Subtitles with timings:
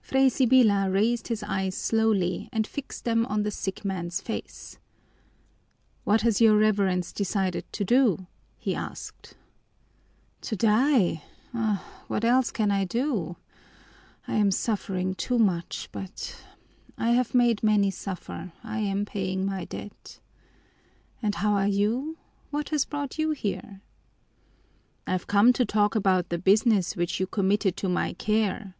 [0.00, 4.78] Fray Sibyla raised his eyes slowly and fixed them on the sick man's face.
[6.04, 9.34] "What has your Reverence decided to do?" he asked.
[10.42, 11.24] "To die!
[11.52, 13.34] Ah, what else can I do?
[14.28, 16.40] I am suffering too much, but
[16.96, 20.20] I have made many suffer, I am paying my debt!
[21.20, 22.16] And how are you?
[22.52, 23.80] What has brought you here?"
[25.08, 28.76] "I've come to talk about the business which you committed to my care."